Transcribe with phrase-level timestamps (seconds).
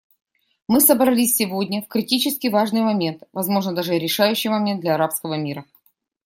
[0.67, 5.63] Мы собрались сегодня в критически важный момент— возможно, даже решающий момент— для арабского мира.